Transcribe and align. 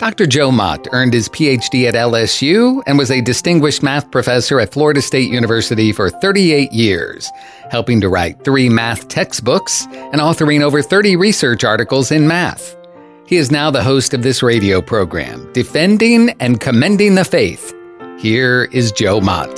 Dr. 0.00 0.26
Joe 0.26 0.50
Mott 0.50 0.88
earned 0.92 1.12
his 1.12 1.28
PhD 1.28 1.86
at 1.86 1.92
LSU 1.94 2.82
and 2.86 2.96
was 2.96 3.10
a 3.10 3.20
distinguished 3.20 3.82
math 3.82 4.10
professor 4.10 4.58
at 4.58 4.72
Florida 4.72 5.02
State 5.02 5.30
University 5.30 5.92
for 5.92 6.08
38 6.08 6.72
years, 6.72 7.30
helping 7.70 8.00
to 8.00 8.08
write 8.08 8.42
three 8.42 8.70
math 8.70 9.08
textbooks 9.08 9.84
and 9.92 10.14
authoring 10.22 10.62
over 10.62 10.80
30 10.80 11.16
research 11.16 11.64
articles 11.64 12.10
in 12.10 12.26
math. 12.26 12.78
He 13.26 13.36
is 13.36 13.50
now 13.50 13.70
the 13.70 13.82
host 13.82 14.14
of 14.14 14.22
this 14.22 14.42
radio 14.42 14.80
program, 14.80 15.52
Defending 15.52 16.30
and 16.40 16.58
Commending 16.58 17.14
the 17.14 17.24
Faith. 17.26 17.74
Here 18.18 18.70
is 18.72 18.92
Joe 18.92 19.20
Mott. 19.20 19.54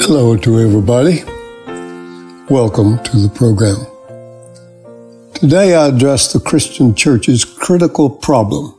Hello 0.00 0.36
to 0.36 0.58
everybody. 0.58 1.22
Welcome 2.50 3.00
to 3.04 3.18
the 3.18 3.30
program. 3.32 3.97
Today 5.38 5.72
I 5.76 5.86
address 5.86 6.32
the 6.32 6.40
Christian 6.40 6.96
church's 6.96 7.44
critical 7.44 8.10
problem. 8.10 8.76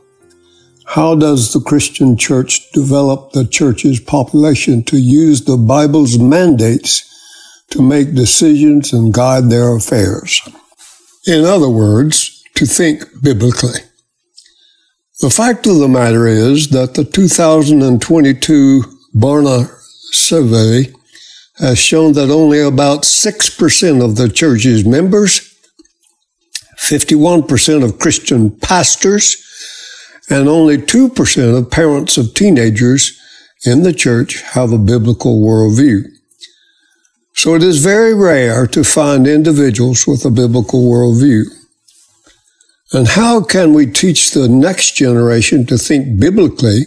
How 0.84 1.14
does 1.14 1.54
the 1.54 1.60
Christian 1.60 2.18
church 2.18 2.70
develop 2.72 3.32
the 3.32 3.46
church's 3.46 3.98
population 3.98 4.82
to 4.84 4.98
use 4.98 5.42
the 5.42 5.56
Bible's 5.56 6.18
mandates 6.18 7.02
to 7.70 7.80
make 7.80 8.14
decisions 8.14 8.92
and 8.92 9.10
guide 9.10 9.48
their 9.48 9.74
affairs? 9.74 10.42
In 11.26 11.46
other 11.46 11.70
words, 11.70 12.44
to 12.56 12.66
think 12.66 13.04
biblically. 13.22 13.80
The 15.22 15.30
fact 15.30 15.66
of 15.66 15.78
the 15.78 15.88
matter 15.88 16.26
is 16.26 16.68
that 16.72 16.92
the 16.92 17.06
2022 17.06 18.82
Barna 19.16 19.66
survey 20.12 20.92
has 21.56 21.78
shown 21.78 22.12
that 22.12 22.28
only 22.28 22.60
about 22.60 23.04
6% 23.04 24.04
of 24.04 24.16
the 24.16 24.28
church's 24.28 24.84
members 24.84 25.49
51% 26.80 27.84
of 27.84 27.98
Christian 27.98 28.50
pastors, 28.50 29.36
and 30.30 30.48
only 30.48 30.78
2% 30.78 31.58
of 31.58 31.70
parents 31.70 32.16
of 32.16 32.34
teenagers 32.34 33.20
in 33.64 33.82
the 33.82 33.92
church 33.92 34.40
have 34.42 34.72
a 34.72 34.78
biblical 34.78 35.40
worldview. 35.40 36.04
So 37.34 37.54
it 37.54 37.62
is 37.62 37.84
very 37.84 38.14
rare 38.14 38.66
to 38.68 38.82
find 38.82 39.26
individuals 39.26 40.06
with 40.06 40.24
a 40.24 40.30
biblical 40.30 40.82
worldview. 40.82 41.44
And 42.92 43.08
how 43.08 43.42
can 43.42 43.72
we 43.72 43.86
teach 43.86 44.32
the 44.32 44.48
next 44.48 44.96
generation 44.96 45.66
to 45.66 45.78
think 45.78 46.18
biblically 46.18 46.86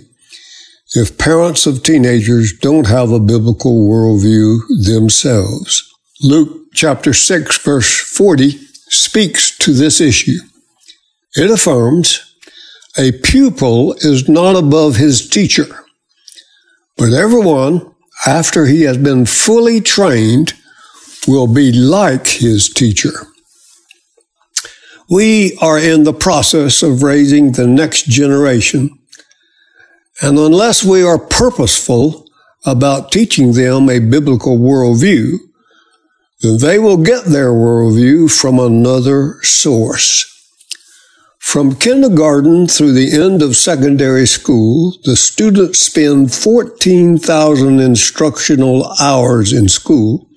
if 0.95 1.17
parents 1.17 1.65
of 1.65 1.81
teenagers 1.81 2.51
don't 2.57 2.87
have 2.87 3.11
a 3.11 3.19
biblical 3.19 3.87
worldview 3.87 4.59
themselves? 4.85 5.89
Luke 6.21 6.67
chapter 6.73 7.13
6 7.13 7.57
verse 7.59 7.99
40 7.99 8.59
speaks 8.93 9.57
to 9.59 9.73
this 9.73 9.99
issue. 9.99 10.39
It 11.35 11.49
affirms 11.49 12.35
a 12.97 13.11
pupil 13.11 13.93
is 13.93 14.29
not 14.29 14.55
above 14.55 14.97
his 14.97 15.27
teacher, 15.27 15.65
but 16.97 17.11
everyone, 17.11 17.93
after 18.25 18.65
he 18.65 18.83
has 18.83 18.97
been 18.97 19.25
fully 19.25 19.81
trained, 19.81 20.53
will 21.27 21.47
be 21.47 21.71
like 21.71 22.27
his 22.27 22.69
teacher. 22.69 23.27
We 25.09 25.57
are 25.59 25.79
in 25.79 26.03
the 26.03 26.13
process 26.13 26.83
of 26.83 27.03
raising 27.03 27.53
the 27.53 27.67
next 27.67 28.07
generation, 28.07 28.97
and 30.21 30.37
unless 30.37 30.83
we 30.83 31.03
are 31.03 31.17
purposeful 31.17 32.27
about 32.65 33.11
teaching 33.11 33.53
them 33.53 33.89
a 33.89 33.99
biblical 33.99 34.57
worldview, 34.57 35.37
they 36.43 36.77
will 36.77 36.97
get 36.97 37.23
their 37.23 37.51
worldview 37.51 38.29
from 38.29 38.59
another 38.59 39.39
source. 39.43 40.29
From 41.39 41.75
kindergarten 41.75 42.67
through 42.67 42.93
the 42.93 43.13
end 43.13 43.41
of 43.41 43.55
secondary 43.55 44.25
school, 44.25 44.97
the 45.05 45.15
students 45.15 45.79
spend 45.79 46.33
14,000 46.33 47.79
instructional 47.79 48.91
hours 48.99 49.53
in 49.53 49.69
school, 49.69 50.27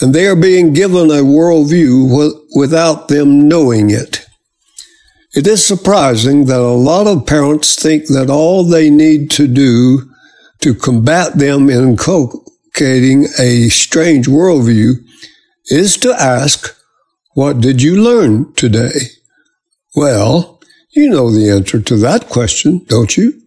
and 0.00 0.14
they 0.14 0.26
are 0.26 0.36
being 0.36 0.72
given 0.72 1.10
a 1.10 1.22
worldview 1.22 2.32
without 2.54 3.08
them 3.08 3.48
knowing 3.48 3.90
it. 3.90 4.26
It 5.34 5.46
is 5.46 5.64
surprising 5.64 6.46
that 6.46 6.60
a 6.60 6.82
lot 6.90 7.06
of 7.06 7.26
parents 7.26 7.80
think 7.80 8.08
that 8.08 8.28
all 8.28 8.64
they 8.64 8.90
need 8.90 9.30
to 9.32 9.46
do 9.46 10.10
to 10.60 10.74
combat 10.74 11.38
them 11.38 11.70
in 11.70 11.96
a 12.80 13.68
strange 13.68 14.26
worldview 14.26 15.04
is 15.66 15.96
to 15.98 16.12
ask, 16.12 16.76
What 17.34 17.60
did 17.60 17.82
you 17.82 18.02
learn 18.02 18.52
today? 18.54 19.00
Well, 19.94 20.60
you 20.90 21.10
know 21.10 21.30
the 21.30 21.50
answer 21.50 21.80
to 21.80 21.96
that 21.98 22.28
question, 22.28 22.84
don't 22.88 23.16
you? 23.16 23.40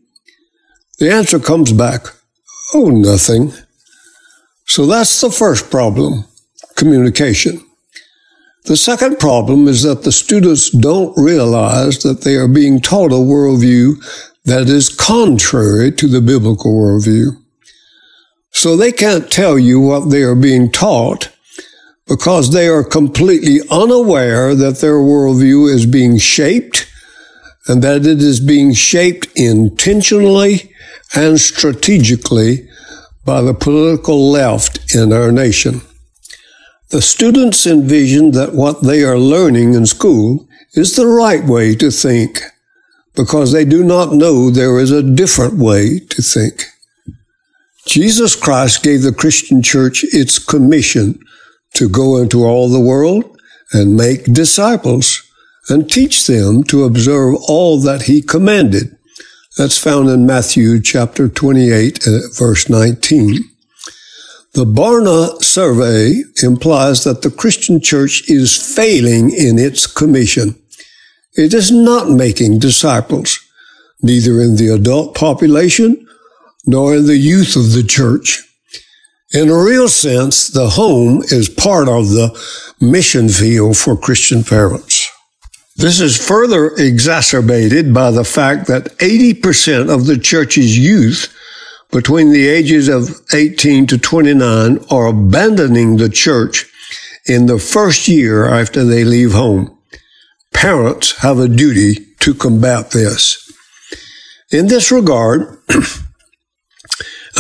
The 1.00 1.12
answer 1.12 1.40
comes 1.40 1.74
back, 1.74 2.08
Oh, 2.74 2.90
nothing. 2.90 3.54
So 4.66 4.86
that's 4.86 5.20
the 5.22 5.32
first 5.32 5.70
problem 5.70 6.26
communication. 6.76 7.60
The 8.66 8.78
second 8.78 9.20
problem 9.20 9.68
is 9.68 9.84
that 9.84 10.04
the 10.04 10.12
students 10.12 10.70
don't 10.70 11.18
realize 11.18 12.04
that 12.04 12.22
they 12.22 12.36
are 12.36 12.48
being 12.48 12.80
taught 12.80 13.12
a 13.12 13.16
worldview 13.16 13.96
that 14.46 14.70
is 14.70 14.90
contrary 14.90 15.92
to 15.94 16.08
the 16.08 16.22
biblical 16.22 16.74
worldview. 16.74 17.41
So 18.52 18.76
they 18.76 18.92
can't 18.92 19.32
tell 19.32 19.58
you 19.58 19.80
what 19.80 20.10
they 20.10 20.22
are 20.22 20.36
being 20.36 20.72
taught 20.72 21.30
because 22.08 22.52
they 22.52 22.68
are 22.68 22.84
completely 22.84 23.60
unaware 23.72 24.54
that 24.54 24.80
their 24.80 24.96
worldview 24.96 25.74
is 25.74 25.86
being 25.86 26.18
shaped 26.18 26.92
and 27.68 27.82
that 27.84 28.06
it 28.06 28.22
is 28.22 28.40
being 28.40 28.74
shaped 28.74 29.28
intentionally 29.36 30.74
and 31.16 31.40
strategically 31.40 32.68
by 33.24 33.42
the 33.42 33.54
political 33.54 34.30
left 34.30 34.94
in 34.94 35.14
our 35.14 35.32
nation. 35.32 35.82
The 36.90 37.02
students 37.02 37.66
envision 37.66 38.32
that 38.32 38.54
what 38.54 38.84
they 38.84 39.04
are 39.04 39.18
learning 39.18 39.74
in 39.74 39.86
school 39.86 40.48
is 40.74 40.96
the 40.96 41.08
right 41.08 41.44
way 41.46 41.76
to 41.76 41.92
think 41.92 42.42
because 43.16 43.52
they 43.52 43.66
do 43.66 43.84
not 43.84 44.14
know 44.14 44.50
there 44.50 44.80
is 44.80 44.92
a 44.92 45.04
different 45.04 45.54
way 45.54 46.00
to 46.00 46.22
think. 46.22 46.66
Jesus 47.86 48.36
Christ 48.36 48.84
gave 48.84 49.02
the 49.02 49.14
Christian 49.14 49.62
church 49.62 50.04
its 50.04 50.38
commission 50.40 51.20
to 51.74 51.90
go 51.90 52.18
into 52.18 52.46
all 52.46 52.70
the 52.70 52.80
world 52.80 53.40
and 53.74 53.96
make 53.96 54.26
disciples 54.26 55.24
and 55.70 55.90
teach 55.90 56.28
them 56.28 56.64
to 56.66 56.84
observe 56.84 57.36
all 57.48 57.80
that 57.82 58.04
he 58.04 58.22
commanded. 58.22 58.98
That's 59.58 59.78
found 59.78 60.10
in 60.10 60.26
Matthew 60.26 60.80
chapter 60.82 61.28
28 61.28 62.08
uh, 62.08 62.20
verse 62.38 62.70
19. 62.70 63.40
The 64.54 64.66
Barna 64.66 65.42
survey 65.42 66.24
implies 66.44 67.04
that 67.06 67.22
the 67.22 67.32
Christian 67.32 67.80
church 67.80 68.30
is 68.30 68.76
failing 68.76 69.32
in 69.32 69.58
its 69.58 69.88
commission. 69.88 70.56
It 71.36 71.54
is 71.54 71.72
not 71.72 72.10
making 72.10 72.60
disciples, 72.60 73.40
neither 74.02 74.42
in 74.42 74.58
the 74.58 74.68
adult 74.68 75.16
population 75.16 76.06
nor 76.66 76.96
in 76.96 77.06
the 77.06 77.18
youth 77.18 77.56
of 77.56 77.74
the 77.74 77.84
church. 77.84 78.42
In 79.34 79.50
a 79.50 79.64
real 79.64 79.88
sense, 79.88 80.48
the 80.48 80.70
home 80.70 81.24
is 81.32 81.48
part 81.48 81.88
of 81.88 82.10
the 82.10 82.38
mission 82.82 83.30
field 83.30 83.78
for 83.78 83.96
Christian 83.96 84.44
parents. 84.44 85.10
This 85.78 86.02
is 86.02 86.18
further 86.18 86.72
exacerbated 86.76 87.94
by 87.94 88.12
the 88.12 88.26
fact 88.26 88.68
that 88.68 88.98
80% 88.98 89.94
of 89.94 90.06
the 90.06 90.18
church's 90.18 90.78
youth 90.78 91.34
between 91.92 92.32
the 92.32 92.48
ages 92.48 92.88
of 92.88 93.10
18 93.34 93.88
to 93.88 93.98
29 93.98 94.80
are 94.90 95.08
abandoning 95.08 95.98
the 95.98 96.10
church 96.10 96.66
in 97.26 97.46
the 97.46 97.60
first 97.60 98.08
year 98.08 98.46
after 98.46 98.84
they 98.84 99.04
leave 99.04 99.32
home. 99.34 99.78
Parents 100.54 101.18
have 101.22 101.40
a 101.40 101.48
duty 101.48 101.96
to 102.20 102.34
combat 102.34 102.92
this. 102.92 103.52
In 104.52 104.68
this 104.68 104.92
regard, 104.92 105.58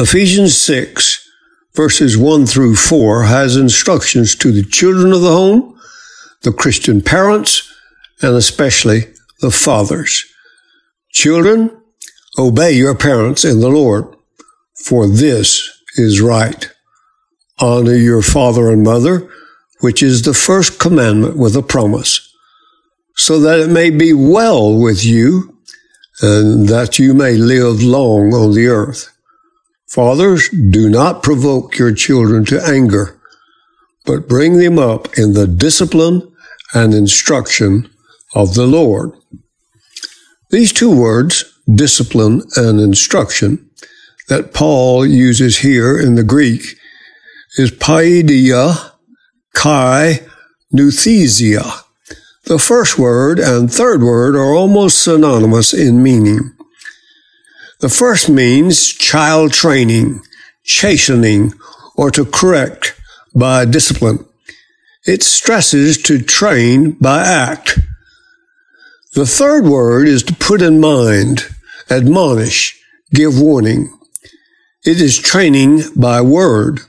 Ephesians 0.01 0.57
6 0.57 1.30
verses 1.75 2.18
1 2.18 2.48
through 2.48 2.75
4 2.75 3.25
has 3.25 3.56
instructions 3.56 4.33
to 4.33 4.51
the 4.51 4.63
children 4.63 5.13
of 5.13 5.21
the 5.21 5.31
home, 5.31 5.80
the 6.42 6.51
Christian 6.51 7.03
parents, 7.03 7.71
and 8.19 8.36
especially 8.36 9.01
the 9.42 9.51
fathers. 9.51 10.25
Children, 11.12 11.69
obey 12.39 12.71
your 12.71 12.95
parents 12.95 13.45
in 13.45 13.59
the 13.59 13.69
Lord, 13.69 14.15
for 14.74 15.07
this 15.07 15.69
is 15.98 16.19
right. 16.19 16.71
Honor 17.59 17.94
your 17.94 18.24
father 18.24 18.71
and 18.71 18.81
mother, 18.81 19.30
which 19.81 20.01
is 20.01 20.24
the 20.24 20.33
first 20.33 20.80
commandment 20.80 21.38
with 21.38 21.56
a 21.56 21.62
promise, 21.62 22.27
so 23.18 23.39
that 23.39 23.59
it 23.59 23.69
may 23.69 23.92
be 23.92 24.13
well 24.13 24.75
with 24.75 25.06
you 25.06 25.59
and 26.24 26.68
that 26.69 26.98
you 26.98 27.13
may 27.13 27.33
live 27.33 27.83
long 27.83 28.33
on 28.33 28.56
the 28.56 28.65
earth. 28.65 29.12
Fathers, 29.91 30.47
do 30.47 30.89
not 30.89 31.21
provoke 31.21 31.77
your 31.77 31.93
children 31.93 32.45
to 32.45 32.63
anger, 32.63 33.19
but 34.05 34.25
bring 34.25 34.55
them 34.55 34.79
up 34.79 35.17
in 35.17 35.33
the 35.33 35.45
discipline 35.45 36.31
and 36.73 36.93
instruction 36.93 37.89
of 38.33 38.53
the 38.53 38.65
Lord. 38.65 39.11
These 40.49 40.71
two 40.71 40.97
words, 40.97 41.43
discipline 41.69 42.41
and 42.55 42.79
instruction, 42.79 43.69
that 44.29 44.53
Paul 44.53 45.05
uses 45.05 45.57
here 45.57 45.99
in 45.99 46.15
the 46.15 46.23
Greek 46.23 46.77
is 47.57 47.69
paideia, 47.69 48.93
kai, 49.53 50.21
nouthesia. 50.73 51.81
The 52.45 52.59
first 52.59 52.97
word 52.97 53.39
and 53.39 53.69
third 53.69 54.01
word 54.03 54.38
are 54.38 54.55
almost 54.55 55.03
synonymous 55.03 55.73
in 55.73 56.01
meaning. 56.01 56.53
The 57.81 57.89
first 57.89 58.29
means 58.29 58.93
child 58.93 59.53
training, 59.53 60.21
chastening, 60.63 61.53
or 61.95 62.11
to 62.11 62.25
correct 62.25 62.95
by 63.35 63.65
discipline. 63.65 64.23
It 65.07 65.23
stresses 65.23 65.99
to 66.03 66.21
train 66.21 66.91
by 66.91 67.23
act. 67.23 67.79
The 69.13 69.25
third 69.25 69.65
word 69.65 70.07
is 70.07 70.21
to 70.23 70.35
put 70.35 70.61
in 70.61 70.79
mind, 70.79 71.47
admonish, 71.89 72.79
give 73.15 73.41
warning. 73.41 73.91
It 74.85 75.01
is 75.01 75.17
training 75.17 75.81
by 75.95 76.21
word. 76.21 76.81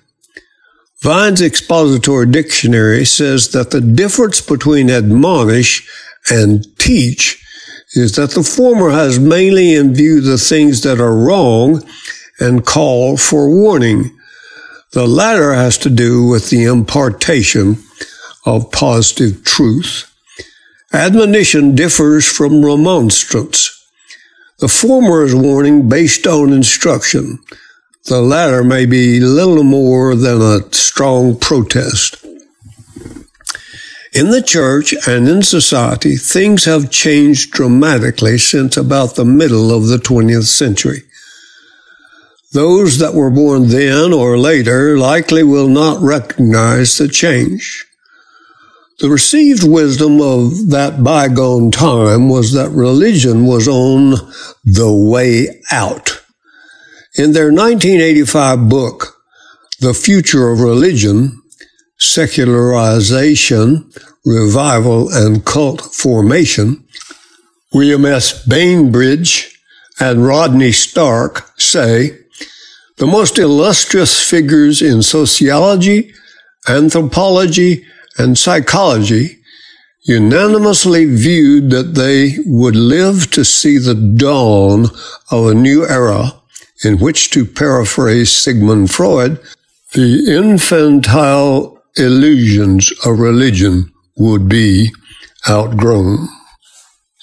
Vine's 1.00 1.40
Expository 1.40 2.26
Dictionary 2.26 3.06
says 3.06 3.50
that 3.52 3.70
the 3.70 3.80
difference 3.80 4.42
between 4.42 4.90
admonish 4.90 5.88
and 6.30 6.66
teach 6.78 7.41
is 7.94 8.16
that 8.16 8.30
the 8.30 8.42
former 8.42 8.90
has 8.90 9.18
mainly 9.18 9.74
in 9.74 9.94
view 9.94 10.20
the 10.20 10.38
things 10.38 10.82
that 10.82 11.00
are 11.00 11.16
wrong 11.16 11.82
and 12.40 12.64
call 12.64 13.16
for 13.16 13.50
warning. 13.50 14.16
The 14.92 15.06
latter 15.06 15.52
has 15.52 15.78
to 15.78 15.90
do 15.90 16.26
with 16.26 16.50
the 16.50 16.64
impartation 16.64 17.76
of 18.44 18.72
positive 18.72 19.44
truth. 19.44 20.08
Admonition 20.92 21.74
differs 21.74 22.30
from 22.30 22.64
remonstrance. 22.64 23.78
The 24.58 24.68
former 24.68 25.24
is 25.24 25.34
warning 25.34 25.88
based 25.88 26.26
on 26.26 26.52
instruction. 26.52 27.38
The 28.04 28.20
latter 28.20 28.64
may 28.64 28.86
be 28.86 29.20
little 29.20 29.64
more 29.64 30.14
than 30.14 30.42
a 30.42 30.72
strong 30.74 31.38
protest. 31.38 32.16
In 34.12 34.30
the 34.30 34.42
church 34.42 34.94
and 35.08 35.26
in 35.26 35.42
society, 35.42 36.16
things 36.16 36.66
have 36.66 36.90
changed 36.90 37.52
dramatically 37.52 38.36
since 38.36 38.76
about 38.76 39.14
the 39.14 39.24
middle 39.24 39.74
of 39.74 39.86
the 39.86 39.96
20th 39.96 40.44
century. 40.44 41.04
Those 42.52 42.98
that 42.98 43.14
were 43.14 43.30
born 43.30 43.68
then 43.68 44.12
or 44.12 44.36
later 44.36 44.98
likely 44.98 45.42
will 45.42 45.68
not 45.68 46.02
recognize 46.02 46.98
the 46.98 47.08
change. 47.08 47.86
The 48.98 49.08
received 49.08 49.66
wisdom 49.66 50.20
of 50.20 50.68
that 50.68 51.02
bygone 51.02 51.70
time 51.70 52.28
was 52.28 52.52
that 52.52 52.68
religion 52.68 53.46
was 53.46 53.66
on 53.66 54.16
the 54.62 54.92
way 54.92 55.62
out. 55.70 56.22
In 57.14 57.32
their 57.32 57.50
1985 57.50 58.68
book, 58.68 59.22
The 59.80 59.94
Future 59.94 60.50
of 60.50 60.60
Religion, 60.60 61.41
Secularization, 62.02 63.90
Revival, 64.24 65.08
and 65.10 65.44
Cult 65.44 65.80
Formation, 65.94 66.84
William 67.72 68.04
S. 68.04 68.44
Bainbridge 68.44 69.58
and 70.00 70.26
Rodney 70.26 70.72
Stark 70.72 71.48
say 71.58 72.18
the 72.96 73.06
most 73.06 73.38
illustrious 73.38 74.28
figures 74.28 74.82
in 74.82 75.02
sociology, 75.02 76.12
anthropology, 76.68 77.84
and 78.18 78.36
psychology 78.36 79.38
unanimously 80.02 81.04
viewed 81.04 81.70
that 81.70 81.94
they 81.94 82.36
would 82.44 82.74
live 82.74 83.30
to 83.30 83.44
see 83.44 83.78
the 83.78 83.94
dawn 83.94 84.86
of 85.30 85.46
a 85.46 85.54
new 85.54 85.86
era 85.86 86.32
in 86.84 86.98
which, 86.98 87.30
to 87.30 87.44
paraphrase 87.44 88.32
Sigmund 88.32 88.90
Freud, 88.90 89.40
the 89.92 90.36
infantile 90.36 91.81
illusions 91.96 92.92
of 93.04 93.18
religion 93.18 93.92
would 94.16 94.48
be 94.48 94.90
outgrown. 95.48 96.28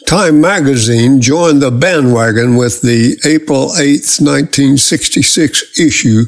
Time 0.07 0.41
magazine 0.41 1.21
joined 1.21 1.61
the 1.61 1.71
bandwagon 1.71 2.55
with 2.55 2.81
the 2.81 3.17
April 3.25 3.75
8, 3.77 4.17
1966 4.19 5.79
issue 5.79 6.25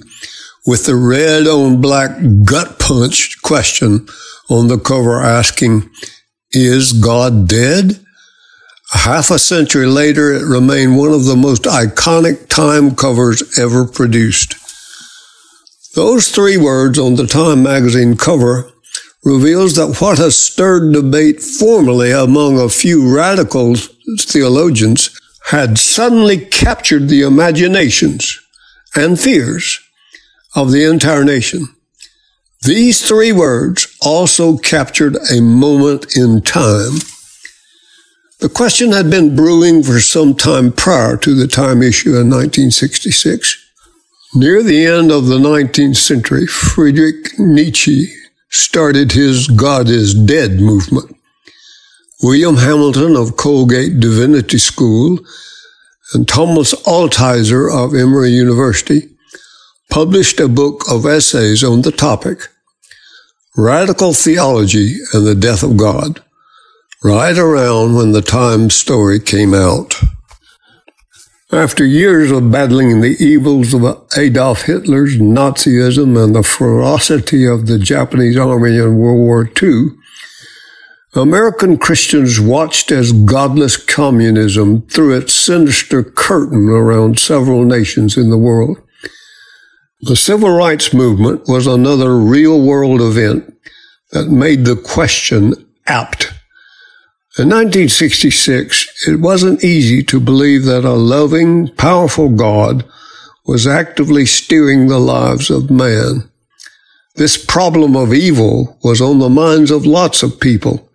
with 0.66 0.86
the 0.86 0.96
red 0.96 1.48
on 1.48 1.82
black 1.82 2.12
gut 2.46 2.78
punch 2.78 3.42
question 3.42 4.06
on 4.50 4.68
the 4.68 4.78
cover 4.78 5.20
asking, 5.22 5.90
Is 6.52 6.94
God 6.94 7.48
dead? 7.48 8.00
Half 8.92 9.32
a 9.32 9.40
century 9.40 9.88
later, 9.88 10.34
it 10.34 10.46
remained 10.46 10.98
one 10.98 11.14
of 11.14 11.26
the 11.26 11.38
most 11.38 11.64
iconic 11.64 12.50
Time 12.50 12.94
covers 12.94 13.58
ever 13.58 13.86
produced. 13.86 14.56
Those 15.94 16.30
three 16.30 16.56
words 16.56 16.98
on 16.98 17.16
the 17.16 17.28
Time 17.28 17.64
magazine 17.64 18.16
cover 18.16 18.72
reveals 19.26 19.76
that 19.76 20.00
what 20.00 20.20
has 20.20 20.38
stirred 20.38 20.94
debate 20.94 21.42
formerly 21.42 22.12
among 22.12 22.58
a 22.58 22.70
few 22.70 23.14
radical 23.14 23.76
theologians 24.20 25.10
had 25.48 25.78
suddenly 25.78 26.38
captured 26.38 27.10
the 27.10 27.24
imaginations 27.24 28.40
and 28.96 29.20
fears 29.20 29.82
of 30.56 30.72
the 30.72 30.90
entire 30.90 31.26
nation. 31.26 31.68
These 32.62 33.06
three 33.06 33.34
words 33.34 33.94
also 34.02 34.58
captured 34.58 35.18
a 35.30 35.42
moment 35.42 36.16
in 36.16 36.42
time. 36.42 37.00
The 38.40 38.50
question 38.50 38.94
had 38.94 39.10
been 39.10 39.36
brewing 39.36 39.84
for 39.84 40.00
some 40.00 40.36
time 40.36 40.72
prior 40.72 41.18
to 41.18 41.36
the 41.36 41.48
time 41.48 41.84
issue 41.84 42.12
in 42.12 42.30
1966. 42.30 43.61
Near 44.34 44.64
the 44.64 44.86
end 44.86 45.12
of 45.12 45.26
the 45.26 45.38
19th 45.38 45.98
century, 45.98 46.48
Friedrich 46.48 47.38
Nietzsche 47.38 48.06
started 48.50 49.12
his 49.12 49.50
God 49.50 49.90
is 49.90 50.14
Dead 50.14 50.62
movement. 50.62 51.18
William 52.24 52.56
Hamilton 52.56 53.18
of 53.18 53.36
Colgate 53.36 54.00
Divinity 54.00 54.58
School 54.58 55.20
and 56.14 56.26
Thomas 56.30 56.74
Altizer 56.84 57.70
of 57.70 57.94
Emory 57.94 58.30
University 58.30 59.10
published 59.90 60.40
a 60.40 60.48
book 60.48 60.90
of 60.90 61.06
essays 61.06 61.62
on 61.62 61.82
the 61.82 61.92
topic, 61.92 62.48
Radical 63.58 64.14
Theology 64.14 64.96
and 65.14 65.28
the 65.28 65.36
Death 65.36 65.62
of 65.62 65.76
God, 65.76 66.24
right 67.04 67.38
around 67.38 67.96
when 67.96 68.14
the 68.14 68.22
Times 68.22 68.76
story 68.76 69.20
came 69.20 69.54
out. 69.54 70.02
After 71.54 71.86
years 71.86 72.32
of 72.32 72.50
battling 72.50 73.02
the 73.02 73.18
evils 73.22 73.74
of 73.74 74.08
Adolf 74.16 74.62
Hitler's 74.62 75.18
Nazism 75.18 76.24
and 76.24 76.34
the 76.34 76.44
ferocity 76.44 77.46
of 77.46 77.68
the 77.68 77.78
Japanese 77.78 78.38
army 78.38 78.78
in 78.78 78.96
World 78.96 79.20
War 79.20 79.52
II, 79.62 79.90
American 81.14 81.78
Christians 81.78 82.40
watched 82.40 82.90
as 82.90 83.12
godless 83.12 83.76
communism 83.76 84.84
threw 84.84 85.14
its 85.14 85.34
sinister 85.34 86.04
curtain 86.04 86.70
around 86.70 87.20
several 87.20 87.66
nations 87.66 88.16
in 88.16 88.30
the 88.30 88.38
world. 88.38 88.78
The 90.00 90.16
civil 90.16 90.52
rights 90.52 90.94
movement 90.94 91.50
was 91.50 91.68
another 91.68 92.16
real 92.16 92.62
world 92.62 93.02
event 93.02 93.54
that 94.12 94.30
made 94.30 94.64
the 94.64 94.78
question 94.78 95.54
apt 95.86 96.32
in 97.38 97.48
1966, 97.48 99.08
it 99.08 99.22
wasn't 99.22 99.64
easy 99.64 100.04
to 100.04 100.20
believe 100.20 100.66
that 100.66 100.84
a 100.84 100.92
loving, 100.92 101.70
powerful 101.76 102.28
God 102.28 102.84
was 103.46 103.66
actively 103.66 104.26
steering 104.26 104.88
the 104.88 105.00
lives 105.00 105.50
of 105.50 105.72
man. 105.72 106.30
This 107.16 107.44
problem 107.44 107.96
of 107.96 108.14
evil 108.14 108.78
was 108.84 109.00
on 109.00 109.20
the 109.20 109.30
minds 109.30 109.72
of 109.72 109.86
lots 109.86 110.24
of 110.24 110.42
people, 110.42 110.90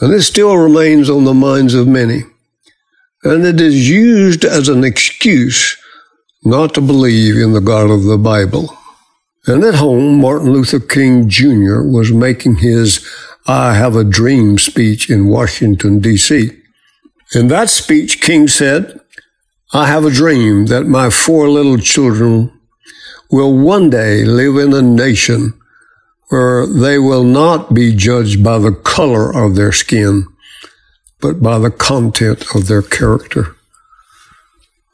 and 0.00 0.12
it 0.12 0.22
still 0.22 0.56
remains 0.56 1.08
on 1.08 1.22
the 1.22 1.34
minds 1.34 1.74
of 1.74 1.86
many. 1.86 2.22
And 3.22 3.46
it 3.46 3.60
is 3.60 3.88
used 3.88 4.44
as 4.44 4.68
an 4.68 4.82
excuse 4.82 5.76
not 6.42 6.74
to 6.74 6.80
believe 6.80 7.36
in 7.36 7.52
the 7.52 7.60
God 7.60 7.90
of 7.90 8.02
the 8.02 8.18
Bible. 8.18 8.76
And 9.46 9.62
at 9.62 9.76
home, 9.76 10.20
Martin 10.20 10.52
Luther 10.52 10.80
King 10.80 11.28
Jr. 11.28 11.82
was 11.82 12.10
making 12.10 12.56
his 12.56 13.08
I 13.46 13.74
Have 13.74 13.94
a 13.94 14.04
Dream 14.04 14.58
speech 14.58 15.10
in 15.10 15.28
Washington, 15.28 16.00
D.C. 16.00 16.50
In 17.34 17.48
that 17.48 17.68
speech, 17.68 18.22
King 18.22 18.48
said, 18.48 18.98
I 19.74 19.86
have 19.86 20.06
a 20.06 20.10
dream 20.10 20.66
that 20.66 20.86
my 20.86 21.10
four 21.10 21.50
little 21.50 21.76
children 21.76 22.58
will 23.30 23.54
one 23.58 23.90
day 23.90 24.24
live 24.24 24.56
in 24.56 24.72
a 24.72 24.80
nation 24.80 25.52
where 26.30 26.66
they 26.66 26.98
will 26.98 27.24
not 27.24 27.74
be 27.74 27.94
judged 27.94 28.42
by 28.42 28.58
the 28.58 28.72
color 28.72 29.30
of 29.30 29.56
their 29.56 29.72
skin, 29.72 30.26
but 31.20 31.42
by 31.42 31.58
the 31.58 31.70
content 31.70 32.46
of 32.54 32.66
their 32.66 32.82
character. 32.82 33.56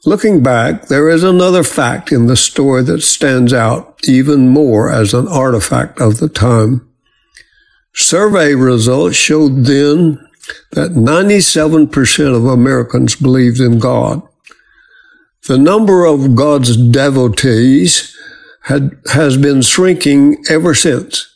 Looking 0.05 0.43
back, 0.43 0.89
there 0.89 1.09
is 1.09 1.23
another 1.23 1.63
fact 1.63 2.11
in 2.11 2.27
the 2.27 2.37
story 2.37 2.83
that 2.83 3.03
stands 3.03 3.53
out 3.53 4.01
even 4.09 4.49
more 4.49 4.91
as 4.91 5.15
an 5.15 5.29
artifact 5.29 6.01
of 6.01 6.19
the 6.19 6.29
time. 6.29 6.90
Survey 7.95 8.55
results 8.55 9.17
showed 9.17 9.65
then 9.65 10.27
that 10.73 10.93
97% 10.93 12.37
of 12.37 12.47
Americans 12.47 13.17
believed 13.17 13.61
in 13.61 13.79
God. 13.79 14.23
The 15.47 15.59
number 15.59 16.05
of 16.05 16.35
God's 16.35 16.77
devotees 16.77 18.17
had, 18.65 18.93
has 19.13 19.37
been 19.37 19.63
shrinking 19.63 20.43
ever 20.49 20.75
since. 20.75 21.27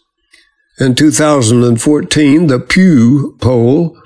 In 0.78 0.94
2014, 0.94 2.46
the 2.48 2.58
Pew 2.58 3.36
poll 3.40 3.96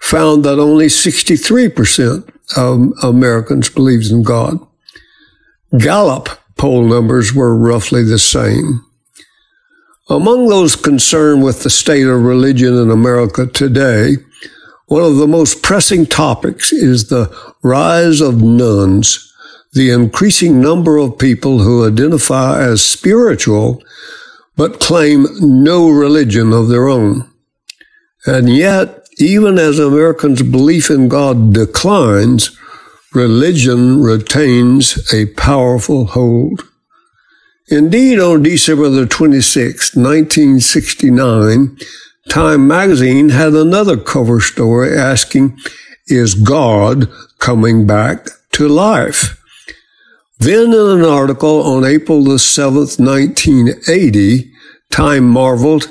found 0.00 0.44
that 0.44 0.58
only 0.58 0.86
63% 0.86 2.30
of 2.56 2.92
Americans 3.02 3.70
believed 3.70 4.10
in 4.10 4.22
God. 4.22 4.58
Gallup 5.78 6.28
poll 6.56 6.84
numbers 6.84 7.32
were 7.32 7.56
roughly 7.56 8.04
the 8.04 8.18
same. 8.18 8.84
Among 10.08 10.48
those 10.48 10.76
concerned 10.76 11.42
with 11.42 11.62
the 11.62 11.70
state 11.70 12.06
of 12.06 12.22
religion 12.22 12.76
in 12.76 12.90
America 12.90 13.46
today, 13.46 14.16
one 14.86 15.02
of 15.02 15.16
the 15.16 15.26
most 15.26 15.62
pressing 15.62 16.04
topics 16.04 16.74
is 16.74 17.08
the 17.08 17.34
rise 17.62 18.20
of 18.20 18.42
nones, 18.42 19.32
the 19.72 19.90
increasing 19.90 20.60
number 20.60 20.98
of 20.98 21.18
people 21.18 21.60
who 21.60 21.86
identify 21.86 22.62
as 22.62 22.84
spiritual 22.84 23.82
but 24.56 24.78
claim 24.78 25.26
no 25.40 25.88
religion 25.88 26.52
of 26.52 26.68
their 26.68 26.86
own. 26.86 27.28
And 28.26 28.54
yet, 28.54 29.08
even 29.18 29.58
as 29.58 29.78
Americans' 29.78 30.42
belief 30.42 30.90
in 30.90 31.08
God 31.08 31.54
declines, 31.54 32.56
religion 33.14 34.02
retains 34.02 35.12
a 35.14 35.26
powerful 35.32 36.04
hold. 36.06 36.68
Indeed, 37.68 38.20
on 38.20 38.42
December 38.42 38.90
the 38.90 39.06
26th, 39.06 39.96
1969, 39.96 41.78
Time 42.28 42.66
magazine 42.66 43.30
had 43.30 43.54
another 43.54 43.96
cover 43.96 44.40
story 44.40 44.96
asking, 44.96 45.58
Is 46.06 46.34
God 46.34 47.08
coming 47.38 47.86
back 47.86 48.28
to 48.52 48.68
life? 48.68 49.40
Then, 50.38 50.74
in 50.74 51.00
an 51.00 51.04
article 51.04 51.62
on 51.62 51.84
April 51.84 52.22
the 52.22 52.36
7th, 52.36 52.98
1980, 52.98 54.52
Time 54.90 55.28
marveled, 55.28 55.90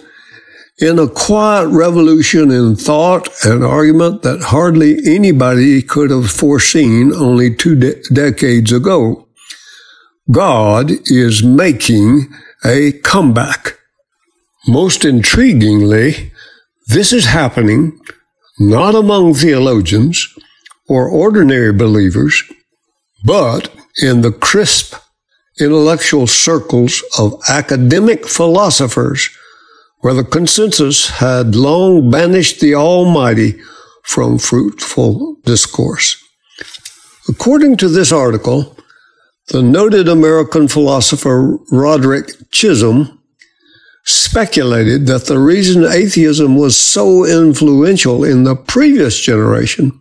in 0.80 1.00
a 1.00 1.08
quiet 1.08 1.68
revolution 1.68 2.52
in 2.52 2.76
thought 2.76 3.30
and 3.44 3.64
argument 3.64 4.22
that 4.24 4.42
hardly 4.42 4.98
anybody 5.06 5.82
could 5.82 6.10
have 6.10 6.30
foreseen 6.30 7.14
only 7.14 7.54
two 7.54 7.76
de- 7.76 8.02
decades 8.12 8.72
ago. 8.72 9.23
God 10.32 10.92
is 11.06 11.44
making 11.44 12.34
a 12.66 12.94
comeback. 13.04 13.78
Most 14.68 15.02
intriguingly, 15.02 16.32
this 16.88 17.12
is 17.12 17.26
happening 17.26 18.00
not 18.58 18.96
among 18.96 19.34
theologians 19.34 20.28
or 20.88 21.10
ordinary 21.10 21.74
believers, 21.74 22.44
but 23.26 23.70
in 24.02 24.22
the 24.22 24.32
crisp 24.32 24.96
intellectual 25.60 26.26
circles 26.26 27.04
of 27.20 27.40
academic 27.50 28.28
philosophers, 28.28 29.30
where 30.00 30.14
the 30.14 30.24
consensus 30.24 31.10
had 31.10 31.56
long 31.56 32.10
banished 32.10 32.60
the 32.60 32.76
Almighty 32.76 33.60
from 34.04 34.38
fruitful 34.38 35.38
discourse. 35.46 36.18
According 37.30 37.78
to 37.78 37.88
this 37.88 38.12
article, 38.12 38.76
the 39.48 39.62
noted 39.62 40.08
American 40.08 40.68
philosopher 40.68 41.58
Roderick 41.72 42.32
Chisholm 42.52 43.20
speculated 44.06 45.08
that 45.08 45.26
the 45.26 45.40
reason 45.40 45.86
atheism 45.86 46.56
was 46.56 46.78
so 46.78 47.26
influential 47.26 48.24
in 48.24 48.44
the 48.44 48.56
previous 48.56 49.20
generation 49.20 50.00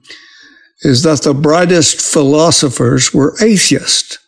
is 0.80 1.02
that 1.04 1.22
the 1.22 1.34
brightest 1.34 2.00
philosophers 2.00 3.14
were 3.14 3.36
atheists. 3.40 4.18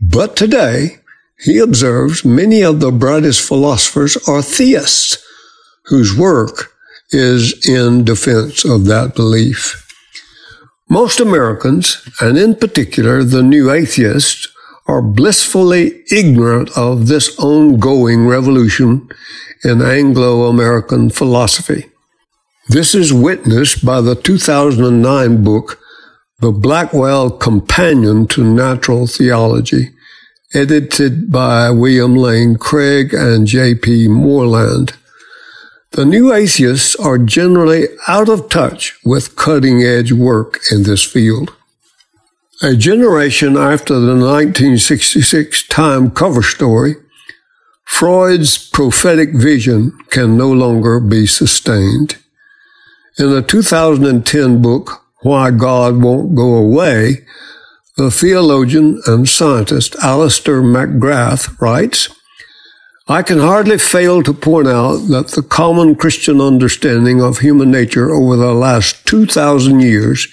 But 0.00 0.36
today, 0.36 0.98
he 1.38 1.58
observes 1.58 2.24
many 2.24 2.62
of 2.62 2.80
the 2.80 2.92
brightest 2.92 3.46
philosophers 3.46 4.16
are 4.28 4.42
theists 4.42 5.18
whose 5.86 6.16
work 6.16 6.72
is 7.10 7.66
in 7.66 8.04
defense 8.04 8.64
of 8.64 8.84
that 8.86 9.14
belief. 9.14 9.89
Most 10.92 11.20
Americans, 11.20 12.02
and 12.20 12.36
in 12.36 12.56
particular 12.56 13.22
the 13.22 13.44
new 13.44 13.70
atheists, 13.70 14.48
are 14.88 15.00
blissfully 15.00 16.02
ignorant 16.10 16.76
of 16.76 17.06
this 17.06 17.38
ongoing 17.38 18.26
revolution 18.26 19.08
in 19.62 19.80
Anglo 19.82 20.48
American 20.48 21.08
philosophy. 21.08 21.86
This 22.68 22.92
is 22.92 23.12
witnessed 23.12 23.86
by 23.86 24.00
the 24.00 24.16
2009 24.16 25.44
book, 25.44 25.78
The 26.40 26.50
Blackwell 26.50 27.30
Companion 27.30 28.26
to 28.26 28.42
Natural 28.42 29.06
Theology, 29.06 29.90
edited 30.54 31.30
by 31.30 31.70
William 31.70 32.16
Lane 32.16 32.56
Craig 32.56 33.14
and 33.14 33.46
J.P. 33.46 34.08
Moreland. 34.08 34.94
The 35.92 36.04
new 36.04 36.32
atheists 36.32 36.94
are 36.96 37.18
generally 37.18 37.88
out 38.06 38.28
of 38.28 38.48
touch 38.48 38.96
with 39.04 39.34
cutting 39.34 39.82
edge 39.82 40.12
work 40.12 40.60
in 40.70 40.84
this 40.84 41.02
field. 41.02 41.52
A 42.62 42.76
generation 42.76 43.56
after 43.56 43.94
the 43.94 44.14
1966 44.14 45.66
Time 45.66 46.12
cover 46.12 46.42
story, 46.42 46.94
Freud's 47.84 48.56
prophetic 48.56 49.34
vision 49.34 49.98
can 50.10 50.36
no 50.36 50.52
longer 50.52 51.00
be 51.00 51.26
sustained. 51.26 52.18
In 53.18 53.30
the 53.30 53.42
2010 53.42 54.62
book, 54.62 55.02
Why 55.22 55.50
God 55.50 56.00
Won't 56.02 56.36
Go 56.36 56.54
Away, 56.54 57.26
the 57.96 58.12
theologian 58.12 59.02
and 59.06 59.28
scientist 59.28 59.96
Alister 59.96 60.62
McGrath 60.62 61.60
writes, 61.60 62.08
I 63.08 63.22
can 63.22 63.38
hardly 63.38 63.78
fail 63.78 64.22
to 64.22 64.32
point 64.32 64.68
out 64.68 64.98
that 65.08 65.28
the 65.28 65.42
common 65.42 65.96
Christian 65.96 66.40
understanding 66.40 67.20
of 67.20 67.38
human 67.38 67.70
nature 67.70 68.10
over 68.10 68.36
the 68.36 68.54
last 68.54 69.06
2,000 69.06 69.80
years 69.80 70.28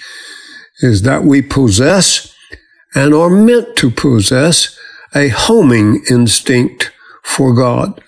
is 0.81 1.01
that 1.01 1.23
we 1.23 1.41
possess 1.41 2.33
and 2.93 3.13
are 3.13 3.29
meant 3.29 3.75
to 3.77 3.89
possess 3.89 4.77
a 5.15 5.29
homing 5.29 6.03
instinct 6.09 6.91
for 7.23 7.53
God. 7.53 8.01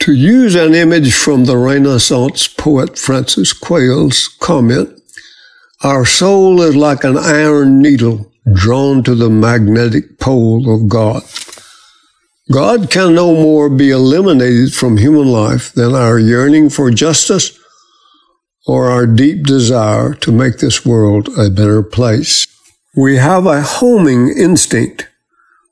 To 0.00 0.14
use 0.14 0.54
an 0.54 0.74
image 0.74 1.14
from 1.14 1.44
the 1.44 1.56
Renaissance 1.56 2.48
poet 2.48 2.98
Francis 2.98 3.52
Quarles' 3.52 4.28
comment, 4.40 4.98
our 5.82 6.04
soul 6.04 6.62
is 6.62 6.76
like 6.76 7.04
an 7.04 7.18
iron 7.18 7.80
needle 7.80 8.30
drawn 8.52 9.02
to 9.04 9.14
the 9.14 9.30
magnetic 9.30 10.18
pole 10.18 10.74
of 10.74 10.88
God. 10.88 11.22
God 12.50 12.90
can 12.90 13.14
no 13.14 13.32
more 13.32 13.68
be 13.68 13.90
eliminated 13.90 14.74
from 14.74 14.96
human 14.96 15.28
life 15.28 15.72
than 15.72 15.94
our 15.94 16.18
yearning 16.18 16.68
for 16.68 16.90
justice 16.90 17.56
or 18.66 18.90
our 18.90 19.06
deep 19.06 19.44
desire 19.44 20.14
to 20.14 20.32
make 20.32 20.58
this 20.58 20.84
world 20.84 21.28
a 21.38 21.48
better 21.48 21.82
place. 21.82 22.46
We 22.96 23.16
have 23.16 23.46
a 23.46 23.62
homing 23.62 24.30
instinct 24.36 25.08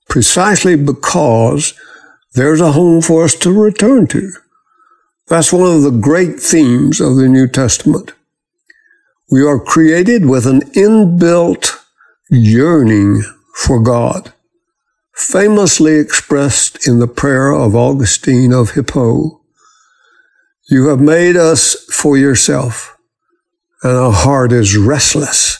precisely 0.09 0.77
because 0.77 1.75
there's 2.35 2.61
a 2.61 2.73
home 2.73 3.03
for 3.03 3.25
us 3.25 3.35
to 3.37 3.53
return 3.53 4.07
to. 4.09 4.31
That's 5.27 5.53
one 5.53 5.71
of 5.71 5.83
the 5.83 5.91
great 5.91 6.39
themes 6.39 7.01
of 7.01 7.17
the 7.17 7.29
New 7.29 7.49
Testament. 7.49 8.13
We 9.31 9.43
are 9.43 9.59
created 9.59 10.27
with 10.27 10.47
an 10.47 10.61
inbuilt 10.73 11.77
yearning 12.31 13.25
for 13.55 13.81
God, 13.81 14.33
famously 15.19 15.97
expressed 15.97 16.87
in 16.87 16.99
the 16.99 17.09
prayer 17.09 17.53
of 17.53 17.75
Augustine 17.75 18.53
of 18.53 18.71
Hippo 18.71 19.39
you 20.71 20.89
have 20.89 21.01
made 21.01 21.35
us 21.35 21.75
for 21.91 22.19
yourself, 22.19 22.99
and 23.83 23.97
our 23.97 24.13
heart 24.13 24.53
is 24.53 24.77
restless 24.77 25.57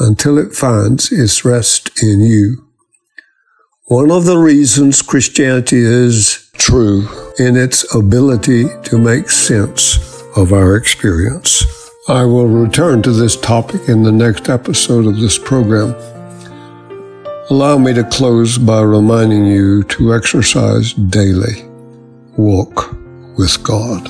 until 0.00 0.36
it 0.36 0.52
finds 0.52 1.12
its 1.12 1.44
rest 1.44 2.02
in 2.02 2.20
you. 2.20 2.66
One 3.84 4.10
of 4.10 4.24
the 4.24 4.36
reasons 4.36 5.00
Christianity 5.00 5.78
is 5.78 6.50
true 6.54 7.06
in 7.38 7.56
its 7.56 7.94
ability 7.94 8.64
to 8.86 8.98
make 8.98 9.30
sense 9.30 10.24
of 10.36 10.52
our 10.52 10.74
experience. 10.74 11.64
I 12.08 12.24
will 12.24 12.48
return 12.48 13.02
to 13.02 13.12
this 13.12 13.36
topic 13.36 13.88
in 13.88 14.02
the 14.02 14.10
next 14.10 14.48
episode 14.48 15.06
of 15.06 15.20
this 15.20 15.38
program. 15.38 15.94
Allow 17.48 17.78
me 17.78 17.94
to 17.94 18.02
close 18.02 18.58
by 18.58 18.80
reminding 18.80 19.46
you 19.46 19.84
to 19.84 20.12
exercise 20.12 20.94
daily 20.94 21.62
walk 22.36 22.92
with 23.38 23.62
God. 23.62 24.04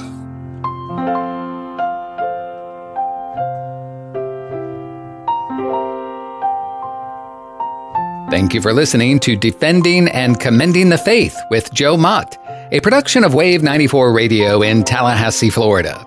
Thank 8.30 8.54
you 8.54 8.62
for 8.62 8.72
listening 8.72 9.20
to 9.20 9.36
Defending 9.36 10.08
and 10.08 10.40
Commending 10.40 10.88
the 10.88 10.96
Faith 10.96 11.38
with 11.50 11.70
Joe 11.74 11.98
Mott, 11.98 12.38
a 12.72 12.80
production 12.80 13.22
of 13.22 13.34
Wave 13.34 13.62
94 13.62 14.14
Radio 14.14 14.62
in 14.62 14.82
Tallahassee, 14.82 15.50
Florida. 15.50 16.06